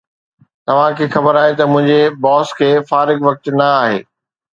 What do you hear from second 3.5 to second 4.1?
نه آهي